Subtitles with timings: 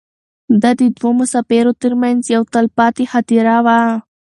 [0.61, 3.79] دا د دوو مسافرو تر منځ یوه تلپاتې خاطره وه.